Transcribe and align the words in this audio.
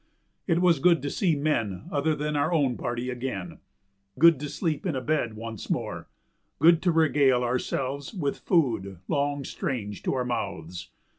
It 0.47 0.61
was 0.63 0.79
good 0.79 1.03
to 1.03 1.11
see 1.11 1.35
men 1.35 1.83
other 1.91 2.15
than 2.15 2.35
our 2.35 2.51
own 2.51 2.75
party 2.75 3.11
again, 3.11 3.59
good 4.17 4.39
to 4.39 4.49
sleep 4.49 4.83
in 4.83 4.95
a 4.95 4.99
bed 4.99 5.35
once 5.35 5.69
more, 5.69 6.07
good 6.57 6.81
to 6.81 6.91
regale 6.91 7.43
ourselves 7.43 8.11
with 8.11 8.39
food 8.39 8.97
long 9.07 9.43
strange 9.43 10.01
to 10.01 10.15
our 10.15 10.25
mouths. 10.25 10.89